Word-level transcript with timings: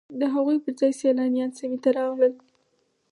د 0.19 0.21
هغوی 0.33 0.57
پر 0.63 0.73
ځای 0.79 0.91
سیلانیان 1.01 1.51
سیمې 1.59 1.77
ته 1.83 1.89
راځي 1.97 2.31